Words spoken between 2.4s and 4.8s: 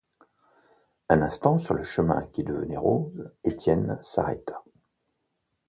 devenait rose, Étienne s’arrêta.